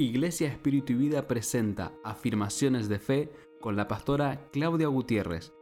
Iglesia 0.00 0.48
Espíritu 0.48 0.94
y 0.94 0.96
Vida 0.96 1.28
presenta 1.28 1.92
Afirmaciones 2.02 2.88
de 2.88 2.98
Fe 2.98 3.30
con 3.60 3.76
la 3.76 3.86
pastora 3.86 4.48
Claudia 4.50 4.88
Gutiérrez. 4.88 5.52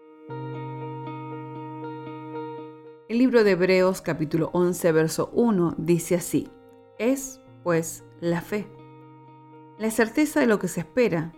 El 3.09 3.19
libro 3.19 3.43
de 3.43 3.51
Hebreos 3.53 4.01
capítulo 4.01 4.51
11 4.53 4.93
verso 4.93 5.30
1 5.32 5.74
dice 5.79 6.14
así, 6.14 6.48
es 7.01 7.40
pues 7.64 8.04
la 8.21 8.40
fe, 8.40 8.69
la 9.76 9.90
certeza 9.90 10.38
de 10.38 10.46
lo 10.46 10.60
que 10.60 10.68
se 10.68 10.80
espera, 10.80 11.32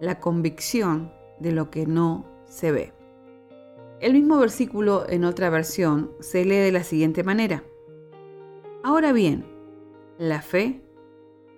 la 0.00 0.18
convicción 0.18 1.12
de 1.40 1.52
lo 1.52 1.70
que 1.70 1.86
no 1.86 2.24
se 2.46 2.72
ve. 2.72 2.94
El 4.00 4.14
mismo 4.14 4.38
versículo 4.38 5.04
en 5.06 5.24
otra 5.24 5.50
versión 5.50 6.12
se 6.20 6.46
lee 6.46 6.56
de 6.56 6.72
la 6.72 6.82
siguiente 6.82 7.22
manera. 7.24 7.62
Ahora 8.82 9.12
bien, 9.12 9.44
la 10.16 10.40
fe 10.40 10.87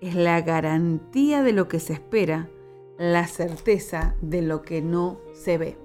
es 0.01 0.15
la 0.15 0.41
garantía 0.41 1.43
de 1.43 1.53
lo 1.53 1.69
que 1.69 1.79
se 1.79 1.93
espera, 1.93 2.49
la 2.99 3.27
certeza 3.27 4.15
de 4.21 4.43
lo 4.43 4.63
que 4.63 4.83
no 4.83 5.21
se 5.33 5.59
ve. 5.59 5.77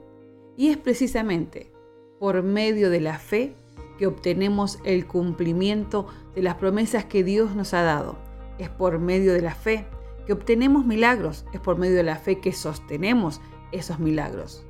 Y 0.58 0.70
es 0.70 0.78
precisamente 0.78 1.72
por 2.20 2.42
medio 2.44 2.90
de 2.90 3.02
la 3.02 3.20
fe 3.20 3.56
que 3.98 4.08
obtenemos 4.08 4.80
el 4.84 5.06
cumplimiento 5.06 6.08
de 6.34 6.42
las 6.42 6.56
promesas 6.56 7.06
que 7.06 7.24
Dios 7.24 7.56
nos 7.56 7.74
ha 7.74 7.84
dado. 7.84 8.18
Es 8.58 8.70
por 8.70 9.00
medio 9.00 9.34
de 9.34 9.42
la 9.42 9.56
fe 9.56 9.86
que 10.26 10.34
obtenemos 10.34 10.86
milagros. 10.86 11.46
Es 11.54 11.60
por 11.60 11.78
medio 11.78 11.96
de 11.96 12.04
la 12.04 12.16
fe 12.16 12.40
que 12.40 12.54
sostenemos 12.54 13.42
esos 13.72 14.00
milagros. 14.00 14.66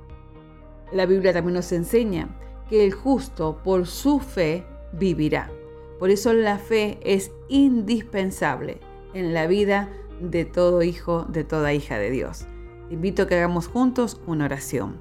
La 0.92 1.06
Biblia 1.06 1.34
también 1.34 1.56
nos 1.56 1.72
enseña 1.72 2.30
que 2.70 2.84
el 2.84 2.94
justo 2.94 3.62
por 3.64 3.86
su 3.86 4.20
fe 4.20 4.66
vivirá. 4.94 5.52
Por 6.00 6.10
eso 6.10 6.34
la 6.34 6.58
fe 6.58 7.00
es 7.04 7.32
indispensable 7.48 8.80
en 9.16 9.34
la 9.34 9.48
vida 9.48 9.90
de 10.20 10.46
todo 10.46 10.84
hijo, 10.84 11.26
de 11.28 11.44
toda 11.44 11.74
hija 11.74 11.98
de 11.98 12.12
Dios. 12.12 12.46
Te 12.88 12.94
invito 12.94 13.24
a 13.24 13.28
que 13.28 13.36
hagamos 13.36 13.68
juntos 13.68 14.22
una 14.28 14.46
oración. 14.46 14.98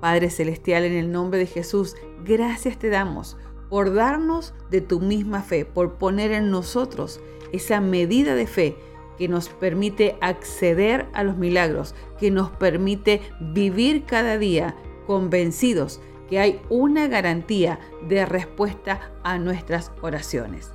Padre 0.00 0.30
Celestial, 0.30 0.84
en 0.84 0.92
el 0.92 1.10
nombre 1.10 1.40
de 1.40 1.46
Jesús, 1.46 1.96
gracias 2.24 2.78
te 2.78 2.90
damos 2.90 3.36
por 3.68 3.92
darnos 3.92 4.54
de 4.70 4.80
tu 4.80 5.00
misma 5.00 5.42
fe, 5.42 5.64
por 5.64 5.94
poner 5.94 6.30
en 6.30 6.50
nosotros 6.50 7.20
esa 7.52 7.80
medida 7.80 8.34
de 8.34 8.46
fe 8.46 8.76
que 9.18 9.28
nos 9.28 9.48
permite 9.48 10.16
acceder 10.20 11.06
a 11.12 11.24
los 11.24 11.36
milagros, 11.36 11.94
que 12.20 12.30
nos 12.30 12.50
permite 12.50 13.22
vivir 13.40 14.04
cada 14.04 14.38
día 14.38 14.76
convencidos 15.06 16.00
que 16.28 16.38
hay 16.38 16.60
una 16.68 17.06
garantía 17.06 17.78
de 18.08 18.26
respuesta 18.26 19.12
a 19.22 19.38
nuestras 19.38 19.92
oraciones. 20.02 20.70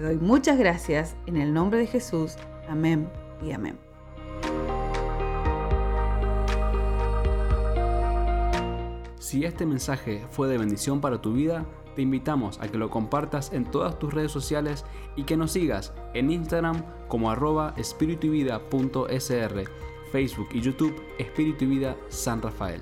Te 0.00 0.06
doy 0.06 0.16
muchas 0.16 0.58
gracias 0.58 1.14
en 1.26 1.36
el 1.36 1.52
nombre 1.52 1.78
de 1.78 1.86
Jesús. 1.86 2.36
Amén 2.70 3.06
y 3.44 3.52
amén. 3.52 3.78
Si 9.18 9.44
este 9.44 9.66
mensaje 9.66 10.24
fue 10.30 10.48
de 10.48 10.56
bendición 10.56 11.02
para 11.02 11.20
tu 11.20 11.34
vida, 11.34 11.66
te 11.94 12.00
invitamos 12.00 12.58
a 12.62 12.68
que 12.68 12.78
lo 12.78 12.88
compartas 12.88 13.52
en 13.52 13.66
todas 13.66 13.98
tus 13.98 14.14
redes 14.14 14.32
sociales 14.32 14.86
y 15.16 15.24
que 15.24 15.36
nos 15.36 15.52
sigas 15.52 15.92
en 16.14 16.30
Instagram 16.30 16.82
como 17.08 17.30
arroba 17.30 17.74
Facebook 20.12 20.48
y 20.54 20.60
YouTube 20.62 20.96
Espíritu 21.18 21.64
y 21.66 21.68
Vida 21.68 21.94
San 22.08 22.40
Rafael. 22.40 22.80